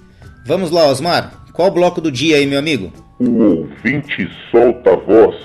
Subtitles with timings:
[0.45, 1.45] Vamos lá, Osmar.
[1.53, 2.93] Qual o bloco do dia aí, meu amigo?
[3.19, 5.35] O ouvinte solta a voz.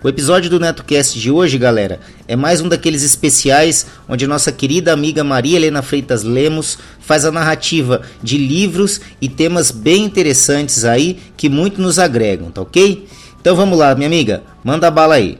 [0.00, 1.98] O episódio do NetoCast de hoje, galera,
[2.28, 7.32] é mais um daqueles especiais onde nossa querida amiga Maria Helena Freitas Lemos faz a
[7.32, 13.08] narrativa de livros e temas bem interessantes aí que muito nos agregam, tá ok?
[13.40, 15.36] Então vamos lá, minha amiga, manda bala aí.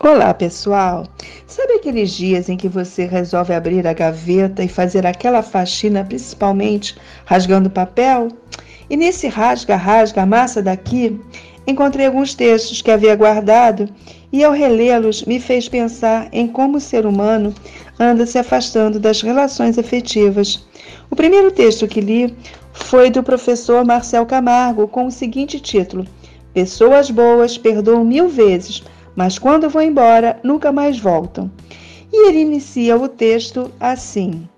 [0.00, 1.06] Olá, pessoal!
[1.46, 6.96] Sabe aqueles dias em que você resolve abrir a gaveta e fazer aquela faxina, principalmente
[7.24, 8.36] rasgando papel?
[8.90, 11.20] E nesse rasga-rasga, a massa daqui
[11.68, 13.86] encontrei alguns textos que havia guardado
[14.32, 17.54] e, ao relê-los, me fez pensar em como o ser humano
[18.00, 20.66] anda se afastando das relações afetivas.
[21.10, 22.34] O primeiro texto que li
[22.72, 26.06] foi do professor Marcel Camargo, com o seguinte título:
[26.54, 28.82] Pessoas boas perdoam mil vezes,
[29.14, 31.50] mas quando vão embora, nunca mais voltam.
[32.10, 34.48] E ele inicia o texto assim.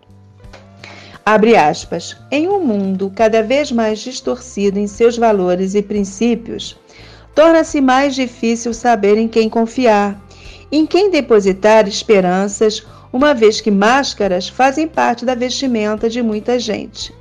[1.27, 2.17] Abre aspas.
[2.31, 6.80] Em um mundo cada vez mais distorcido em seus valores e princípios,
[7.35, 10.21] torna-se mais difícil saber em quem confiar,
[10.71, 17.13] em quem depositar esperanças, uma vez que máscaras fazem parte da vestimenta de muita gente.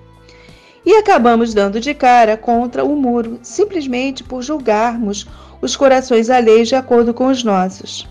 [0.85, 5.27] E acabamos dando de cara contra o muro, simplesmente por julgarmos
[5.61, 8.07] os corações alheios de acordo com os nossos.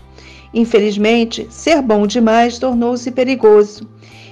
[0.53, 3.87] Infelizmente, ser bom demais tornou-se perigoso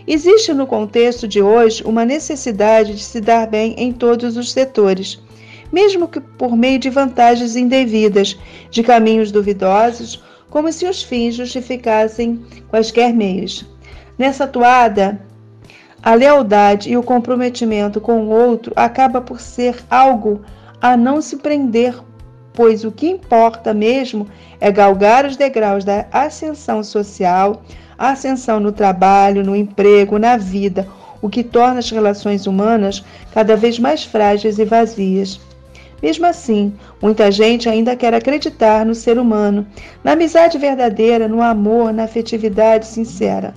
[0.10, 5.20] Existe no contexto de hoje uma necessidade de se dar bem em todos os setores,
[5.72, 8.38] mesmo que por meio de vantagens indevidas,
[8.70, 13.66] de caminhos duvidosos, como se os fins justificassem quaisquer meios.
[14.18, 15.22] Nessa toada,
[16.02, 20.42] a lealdade e o comprometimento com o outro acaba por ser algo
[20.82, 21.96] a não se prender,
[22.54, 24.28] pois o que importa mesmo
[24.60, 27.62] é galgar os degraus da ascensão social,
[27.98, 30.88] ascensão no trabalho, no emprego, na vida,
[31.22, 33.04] o que torna as relações humanas
[33.34, 35.40] cada vez mais frágeis e vazias.
[36.02, 39.66] Mesmo assim, muita gente ainda quer acreditar no ser humano,
[40.04, 43.56] na amizade verdadeira, no amor, na afetividade sincera.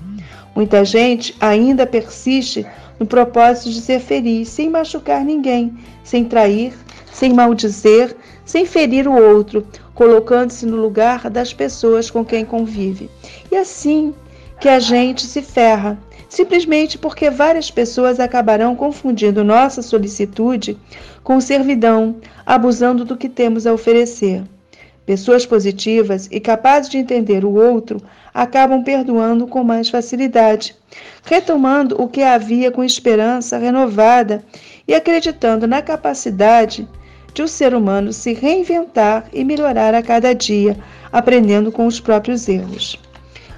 [0.55, 2.67] Muita gente ainda persiste
[2.99, 6.75] no propósito de ser feliz, sem machucar ninguém, sem trair,
[7.13, 13.11] sem maldizer, sem ferir o outro, colocando-se no lugar das pessoas com quem convive.
[13.51, 14.15] E assim
[14.61, 15.99] que a gente se ferra,
[16.31, 20.79] simplesmente porque várias pessoas acabarão confundindo nossa solicitude
[21.25, 22.17] com servidão,
[22.47, 24.43] abusando do que temos a oferecer.
[25.05, 28.01] Pessoas positivas e capazes de entender o outro
[28.33, 30.77] acabam perdoando com mais facilidade,
[31.25, 34.45] retomando o que havia com esperança renovada
[34.87, 36.89] e acreditando na capacidade
[37.35, 40.77] de o ser humano se reinventar e melhorar a cada dia,
[41.13, 42.97] aprendendo com os próprios erros.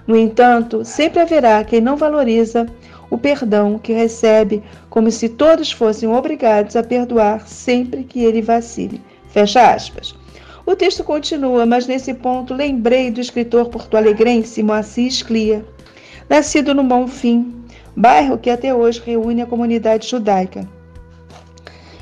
[0.07, 2.67] No entanto, sempre haverá quem não valoriza
[3.09, 9.03] o perdão que recebe, como se todos fossem obrigados a perdoar sempre que ele vacile.
[9.29, 10.15] Fecha aspas.
[10.65, 15.65] O texto continua, mas nesse ponto lembrei do escritor porto-alegrense Moacir Sclia,
[16.29, 17.53] nascido no Bonfim,
[17.97, 20.67] bairro que até hoje reúne a comunidade judaica.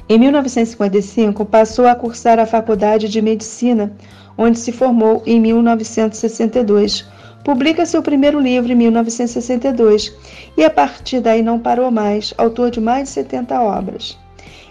[0.08, 3.92] Em 1955, passou a cursar a Faculdade de Medicina,
[4.36, 7.08] onde se formou em 1962
[7.44, 10.14] Publica seu primeiro livro em 1962
[10.56, 14.18] e a partir daí não parou mais, autor de mais de 70 obras.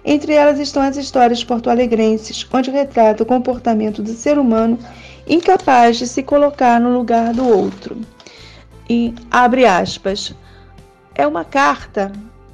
[0.06, 4.78] Entre elas estão as histórias porto-alegrenses, onde retrata o comportamento do ser humano
[5.28, 7.98] incapaz de se colocar no lugar do outro.
[8.90, 10.34] E abre aspas.
[11.14, 12.12] É uma carta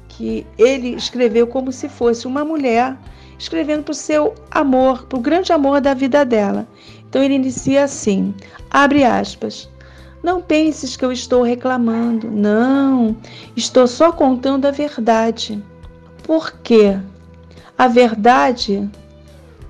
[0.08, 2.96] que ele escreveu como se fosse uma mulher
[3.38, 6.66] escrevendo para o seu amor, para o grande amor da vida dela.
[7.08, 8.34] Então ele inicia assim:
[8.70, 9.68] abre aspas.
[10.26, 12.28] Não penses que eu estou reclamando.
[12.28, 13.16] Não,
[13.54, 15.62] estou só contando a verdade.
[16.24, 16.98] Por quê?
[17.78, 18.90] A verdade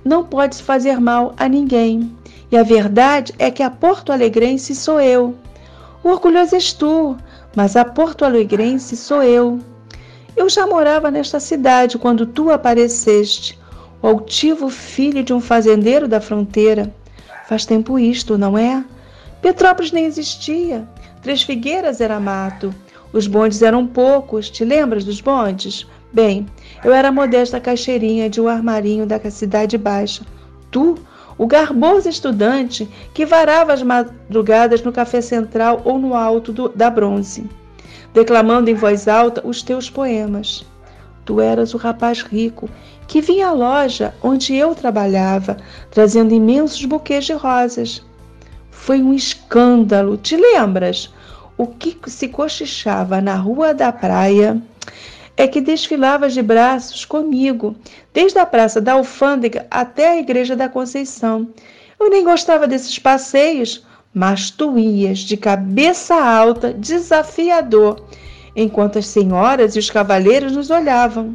[0.03, 2.11] não pode fazer mal a ninguém.
[2.51, 5.35] E a verdade é que a Porto Alegrense sou eu.
[6.03, 7.15] Orgulhoso és tu,
[7.55, 9.59] mas a Porto Alegrense sou eu.
[10.35, 13.59] Eu já morava nesta cidade quando tu apareceste,
[14.01, 16.91] o altivo filho de um fazendeiro da fronteira.
[17.47, 18.83] Faz tempo isto, não é?
[19.47, 20.85] Petrópolis nem existia.
[21.21, 22.75] Três Figueiras era mato.
[23.13, 24.49] Os bondes eram poucos.
[24.49, 25.87] Te lembras dos bondes?
[26.11, 26.45] Bem,
[26.83, 30.25] eu era a modesta caixeirinha de um armarinho da cidade baixa.
[30.69, 30.95] Tu,
[31.37, 36.89] o garboso estudante que varava as madrugadas no café central ou no alto do, da
[36.89, 37.49] bronze,
[38.13, 40.65] declamando em voz alta os teus poemas.
[41.23, 42.69] Tu eras o rapaz rico
[43.07, 45.55] que vinha à loja onde eu trabalhava,
[45.89, 48.05] trazendo imensos buquês de rosas.
[48.87, 50.15] Foi um escândalo.
[50.15, 51.13] Te lembras?
[51.57, 54.61] O que se cochichava na rua da praia
[55.35, 57.75] é que desfilavas de braços comigo,
[58.13, 61.49] desde a Praça da Alfândega até a Igreja da Conceição.
[61.99, 68.01] Eu nem gostava desses passeios, mas tu ias de cabeça alta, desafiador,
[68.55, 71.33] enquanto as senhoras e os cavaleiros nos olhavam,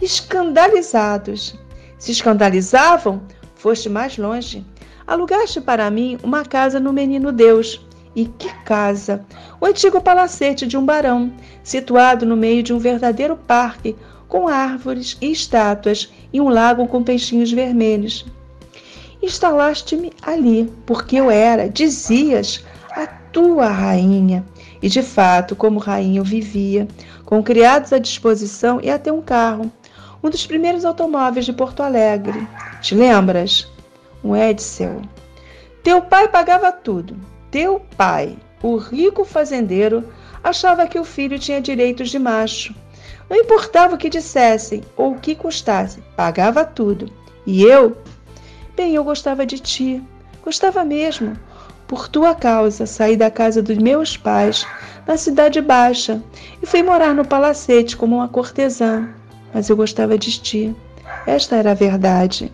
[0.00, 1.54] escandalizados.
[1.98, 3.20] Se escandalizavam,
[3.54, 4.64] foste mais longe.
[5.10, 7.84] Alugaste para mim uma casa no Menino Deus.
[8.14, 9.26] E que casa!
[9.60, 11.32] O antigo palacete de um barão,
[11.64, 13.96] situado no meio de um verdadeiro parque,
[14.28, 18.24] com árvores e estátuas e um lago com peixinhos vermelhos.
[19.20, 24.44] Instalaste-me ali, porque eu era, dizias, a tua rainha.
[24.80, 26.86] E de fato, como rainha, eu vivia,
[27.24, 29.72] com criados à disposição e até um carro,
[30.22, 32.46] um dos primeiros automóveis de Porto Alegre.
[32.80, 33.69] Te lembras?
[34.22, 35.02] Um Edsel.
[35.82, 37.16] Teu pai pagava tudo.
[37.50, 40.04] Teu pai, o rico fazendeiro,
[40.42, 42.74] achava que o filho tinha direitos de macho.
[43.28, 47.10] Não importava o que dissessem ou o que custasse, pagava tudo.
[47.46, 47.96] E eu?
[48.76, 50.02] Bem, eu gostava de ti.
[50.42, 51.36] Gostava mesmo.
[51.86, 54.66] Por tua causa, saí da casa dos meus pais,
[55.06, 56.22] na Cidade Baixa,
[56.62, 59.08] e fui morar no palacete como uma cortesã.
[59.52, 60.76] Mas eu gostava de ti.
[61.26, 62.52] Esta era a verdade.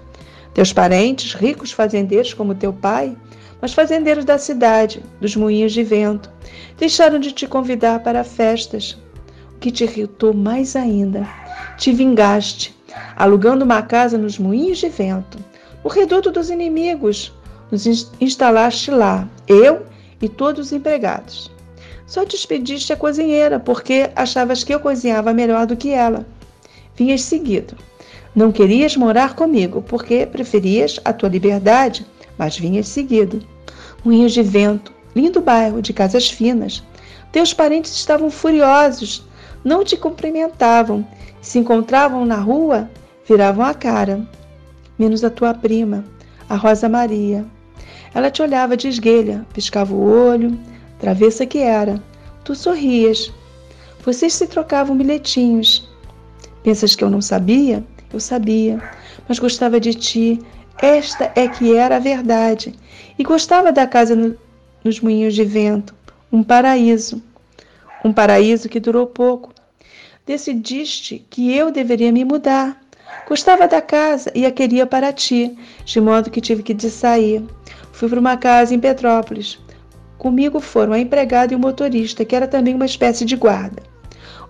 [0.56, 3.14] Teus parentes, ricos fazendeiros como teu pai,
[3.60, 6.30] mas fazendeiros da cidade, dos moinhos de vento,
[6.78, 8.96] deixaram de te convidar para festas.
[9.54, 11.28] O que te irritou mais ainda,
[11.76, 12.74] te vingaste,
[13.14, 15.36] alugando uma casa nos moinhos de vento,
[15.84, 17.34] o reduto dos inimigos,
[17.70, 19.84] nos instalaste lá, eu
[20.22, 21.52] e todos os empregados.
[22.06, 26.26] Só despediste a cozinheira, porque achavas que eu cozinhava melhor do que ela.
[26.94, 27.76] Vinhas seguido.
[28.36, 33.42] Não querias morar comigo, porque preferias a tua liberdade, mas vinhas seguido.
[34.04, 36.84] Moinhos de vento, lindo bairro de casas finas.
[37.32, 39.26] Teus parentes estavam furiosos,
[39.64, 41.06] não te cumprimentavam.
[41.40, 42.90] Se encontravam na rua,
[43.26, 44.28] viravam a cara.
[44.98, 46.04] Menos a tua prima,
[46.46, 47.42] a Rosa Maria.
[48.12, 50.58] Ela te olhava de esguelha, piscava o olho,
[50.98, 52.02] travessa que era.
[52.44, 53.32] Tu sorrias.
[54.04, 55.88] Vocês se trocavam bilhetinhos.
[56.62, 57.82] Pensas que eu não sabia?
[58.12, 58.82] Eu sabia,
[59.28, 60.40] mas gostava de ti.
[60.78, 62.74] Esta é que era a verdade.
[63.18, 64.36] E gostava da casa no,
[64.84, 65.94] nos moinhos de vento,
[66.32, 67.22] um paraíso.
[68.04, 69.52] Um paraíso que durou pouco.
[70.24, 72.80] Decidiste que eu deveria me mudar.
[73.28, 77.44] Gostava da casa e a queria para ti, de modo que tive que sair.
[77.92, 79.58] Fui para uma casa em Petrópolis.
[80.18, 83.82] Comigo foram a empregada e o motorista, que era também uma espécie de guarda.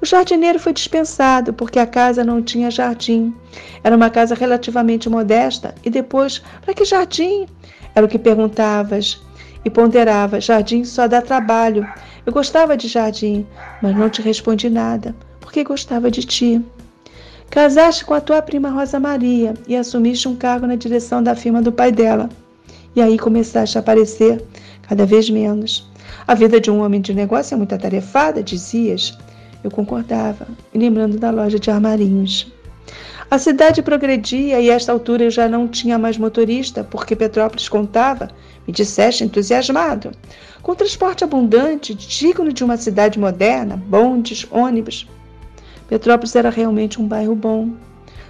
[0.01, 3.35] O jardineiro foi dispensado porque a casa não tinha jardim.
[3.83, 7.47] Era uma casa relativamente modesta e depois, para que jardim?
[7.95, 9.23] Era o que perguntavas
[9.65, 10.41] e ponderava.
[10.41, 11.87] Jardim só dá trabalho.
[12.25, 13.47] Eu gostava de jardim,
[13.83, 16.65] mas não te respondi nada, porque gostava de ti.
[17.51, 21.63] Casaste com a tua prima Rosa Maria e assumiste um cargo na direção da firma
[21.63, 22.29] do pai dela.
[22.95, 24.43] E aí começaste a aparecer
[24.83, 25.89] cada vez menos.
[26.27, 29.17] A vida de um homem de negócio é muito atarefada, dizias.
[29.67, 32.53] Eu concordava, me lembrando da loja de armarinhos.
[33.29, 37.69] A cidade progredia e a esta altura eu já não tinha mais motorista, porque Petrópolis
[37.69, 38.31] contava,
[38.65, 40.13] me disseste entusiasmado,
[40.63, 45.09] com transporte abundante, digno de uma cidade moderna, bondes, ônibus.
[45.89, 47.73] Petrópolis era realmente um bairro bom,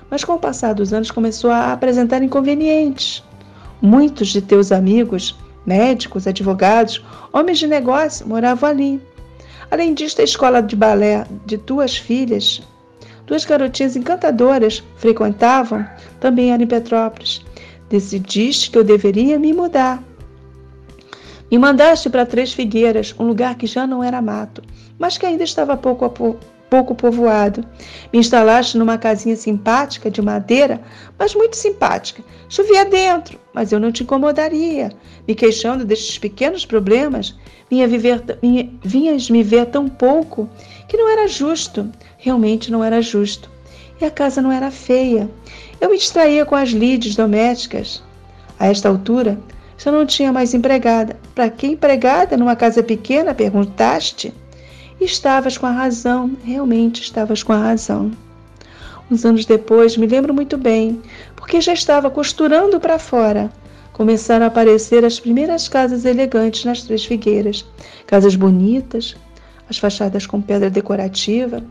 [0.09, 3.23] mas com o passar dos anos começou a apresentar inconvenientes.
[3.83, 9.02] Muitos de teus amigos, médicos, advogados, homens de negócio, moravam ali.
[9.70, 12.62] Além disso, a escola de balé de tuas filhas,
[13.26, 15.87] duas garotinhas encantadoras, frequentavam
[16.20, 17.44] também era em Petrópolis.
[17.88, 20.02] Decidiste que eu deveria me mudar.
[21.50, 24.62] Me mandaste para Três Figueiras, um lugar que já não era mato,
[24.99, 27.64] mas que ainda estava pouco a pouco pouco povoado.
[28.12, 30.80] Me instalaste numa casinha simpática de madeira,
[31.18, 32.23] mas muito simpática.
[32.49, 34.92] Chovia dentro, mas eu não te incomodaria.
[35.26, 37.35] Me queixando destes pequenos problemas,
[37.70, 40.49] vinha viver, vinha, vinhas me ver tão pouco
[40.88, 41.90] que não era justo.
[42.18, 43.50] Realmente não era justo.
[44.00, 45.30] E a casa não era feia.
[45.80, 48.02] Eu me distraía com as lides domésticas.
[48.58, 49.38] A esta altura,
[49.78, 51.16] já não tinha mais empregada.
[51.35, 53.35] Para que empregada numa casa pequena?
[53.35, 54.32] perguntaste.
[55.00, 58.11] Estavas com a razão, realmente estavas com a razão.
[59.11, 61.00] Uns anos depois, me lembro muito bem,
[61.37, 63.53] porque já estava costurando para fora.
[63.93, 67.65] Começaram a aparecer as primeiras casas elegantes nas Três Figueiras.
[68.07, 69.17] Casas bonitas,
[69.69, 71.62] as fachadas com pedra decorativa.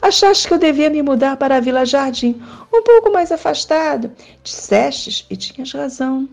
[0.00, 2.40] Achaste que eu devia me mudar para a Vila Jardim,
[2.72, 4.10] um pouco mais afastado.
[4.42, 6.28] Dissestes, e tinhas razão.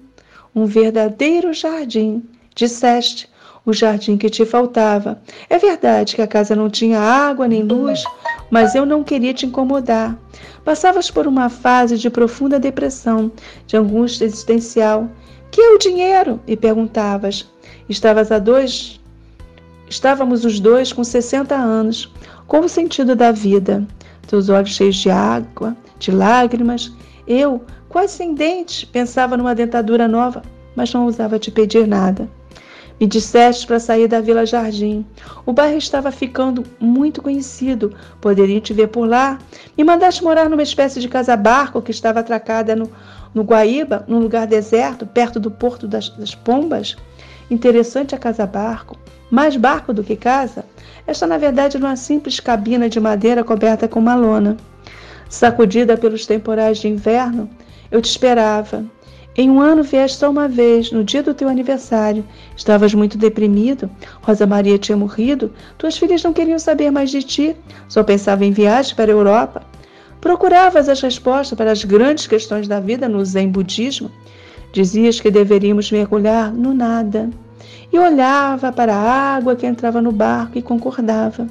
[0.54, 2.24] Um verdadeiro jardim.
[2.54, 3.30] Disseste,
[3.66, 5.22] o jardim que te faltava.
[5.50, 8.04] É verdade que a casa não tinha água nem luz,
[8.50, 10.18] mas eu não queria te incomodar.
[10.64, 13.32] Passavas por uma fase de profunda depressão,
[13.68, 15.10] de angústia existencial.
[15.50, 16.40] Que é o dinheiro?
[16.48, 17.50] E perguntavas.
[17.90, 19.00] Estavas a dois.
[19.90, 22.12] Estávamos os dois com 60 anos.
[22.48, 23.86] Qual o sentido da vida?
[24.28, 26.92] Teus olhos cheios de água, de lágrimas.
[27.28, 30.42] Eu, quase sem dentes, pensava numa dentadura nova,
[30.76, 32.30] mas não ousava te pedir nada.
[33.02, 35.04] Me disseste para sair da Vila Jardim.
[35.44, 37.96] O bairro estava ficando muito conhecido.
[38.22, 39.40] Poderia te ver por lá.
[39.76, 42.92] Me mandaste morar numa espécie de casa-barco que estava atracada no
[43.34, 46.96] No Guaíba, num lugar deserto, perto do Porto das, das Pombas,
[47.50, 48.96] interessante a casa-barco,
[49.32, 50.64] mais barco do que casa,
[51.08, 54.58] esta na verdade era uma simples cabina de madeira coberta com uma lona.
[55.28, 57.50] Sacudida pelos temporais de inverno,
[57.90, 58.86] eu te esperava.
[59.36, 62.26] Em um ano vieste só uma vez, no dia do teu aniversário.
[62.56, 63.90] Estavas muito deprimido.
[64.22, 65.54] Rosa Maria tinha morrido.
[65.78, 67.56] Tuas filhas não queriam saber mais de ti.
[67.88, 69.64] Só pensavam em viagem para a Europa.
[70.20, 74.12] Procuravas as respostas para as grandes questões da vida no Zen Budismo.
[74.74, 77.30] Dizias que deveríamos mergulhar no nada.
[77.92, 81.48] E olhava para a água que entrava no barco e concordava.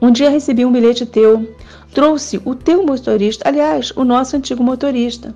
[0.00, 1.54] Um dia recebi um bilhete teu.
[1.92, 5.34] Trouxe o teu motorista, aliás, o nosso antigo motorista.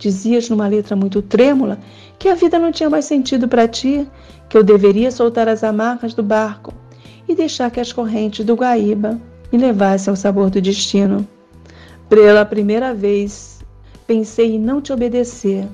[0.00, 1.78] Dizias numa letra muito trêmula
[2.18, 4.08] que a vida não tinha mais sentido para ti,
[4.48, 6.72] que eu deveria soltar as amarras do barco
[7.28, 9.20] e deixar que as correntes do Guaíba
[9.52, 11.28] me levassem ao sabor do destino.
[12.08, 13.60] Pela primeira vez,
[14.06, 15.68] pensei em não te obedecer.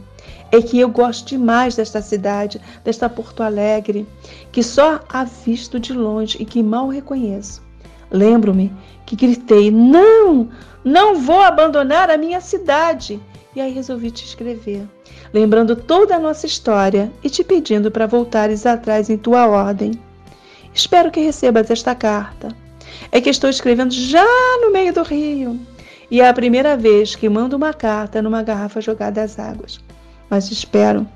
[0.51, 4.09] É que eu gosto demais desta cidade, desta Porto Alegre,
[4.51, 7.63] que só a visto de longe e que mal reconheço.
[8.11, 8.73] Lembro-me
[9.07, 10.49] que gritei: Não,
[10.85, 13.21] não vou abandonar a minha cidade.
[13.57, 14.87] E aí resolvi te escrever,
[15.33, 19.93] lembrando toda a nossa história e te pedindo para voltares atrás em tua ordem.
[20.75, 22.55] Espero que recebas esta carta.
[23.11, 24.27] É que estou escrevendo já
[24.61, 25.59] no meio do rio.
[26.11, 29.81] E é a primeira vez que mando uma carta numa garrafa jogada às águas.
[30.29, 31.09] Mas espero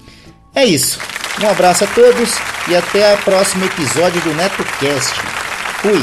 [0.55, 0.99] É isso.
[1.43, 2.31] Um abraço a todos
[2.69, 5.15] e até o próximo episódio do NetoCast.
[5.83, 6.03] Fui!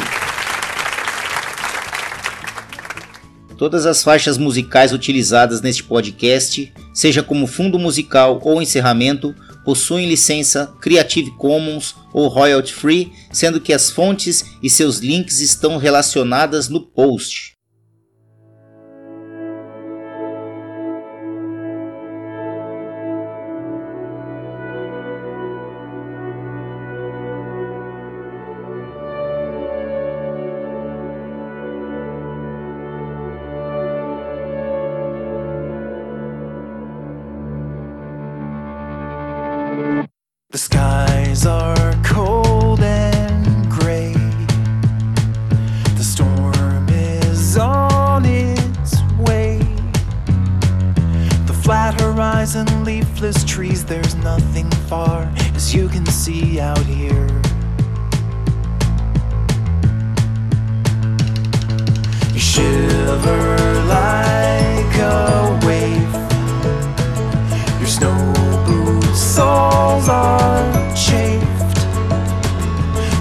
[3.58, 9.34] Todas as faixas musicais utilizadas neste podcast, seja como fundo musical ou encerramento,
[9.64, 15.78] possuem licença Creative Commons ou royalty free, sendo que as fontes e seus links estão
[15.78, 17.53] relacionadas no post.
[51.74, 57.28] Flat horizon, leafless trees, there's nothing far as you can see out here.
[62.32, 66.14] You shiver like a wave.
[67.80, 68.22] Your snow
[68.68, 71.80] boots soles are chafed.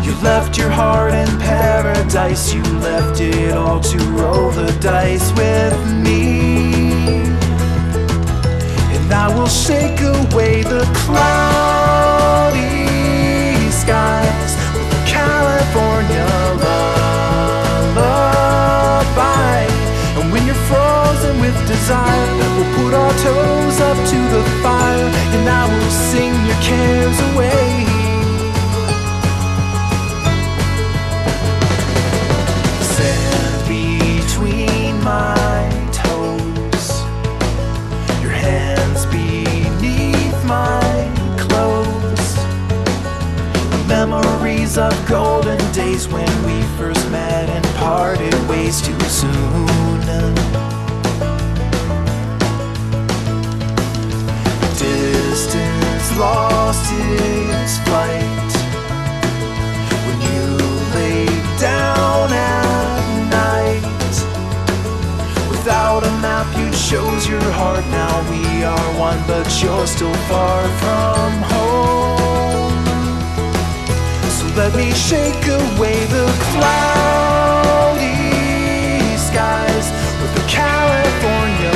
[0.05, 2.53] You left your heart in paradise.
[2.53, 6.52] You left it all to roll the dice with me.
[9.13, 12.61] I will shake away the cloudy
[13.71, 16.25] skies with a California
[17.95, 18.39] lullaby.
[20.19, 25.49] And when you're frozen with desire, we'll put our toes up to the fire, and
[25.49, 27.92] I will sing your cares away.
[44.63, 50.01] Memories of golden days when we first met and parted ways too soon.
[54.79, 58.53] Distance lost its flight
[60.07, 60.47] when you
[60.95, 61.27] lay
[61.59, 63.83] down at night.
[65.51, 67.85] Without a map, you chose your heart.
[67.87, 72.22] Now we are one, but you're still far from home.
[74.55, 78.05] Let me shake away the cloudy
[79.17, 81.73] skies with the California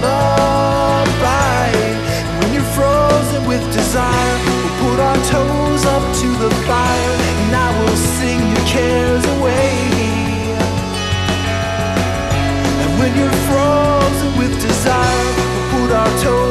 [0.00, 1.68] lullaby.
[2.40, 7.68] When you're frozen with desire, we'll put our toes up to the fire, and I
[7.78, 9.68] will sing your cares away.
[12.82, 16.41] And when you're frozen with desire, we'll put our toes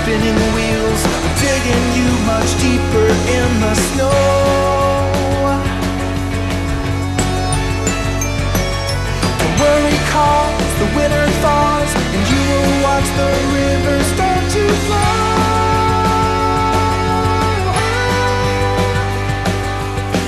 [0.00, 1.02] spinning wheels,
[1.40, 4.10] digging you much deeper in the snow.
[9.40, 15.14] The worry calls, the winter thaws, and you will watch the river start to flow.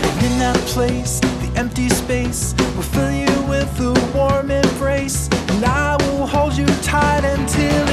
[0.08, 5.64] And in that place, the empty space will fill you with a warm embrace, and
[5.64, 7.85] I will hold you tight until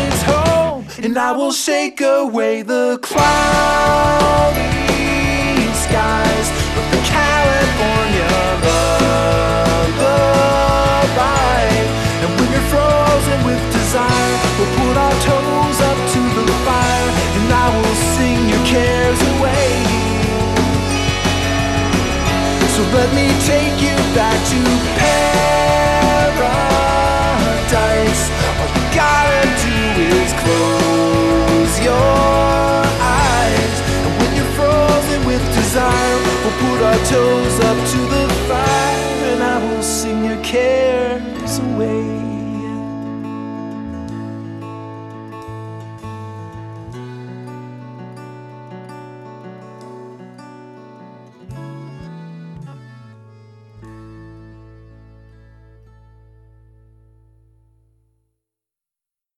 [1.04, 3.20] and I will shake away the cloudy
[5.84, 8.32] skies with the California
[10.00, 11.68] lullaby.
[12.24, 15.93] And when you're frozen with desire, we'll put our toes up
[37.14, 37.43] show